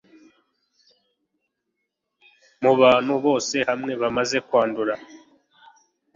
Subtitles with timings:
[2.61, 4.93] Mu bantu bose hamwe bamaze kwandura,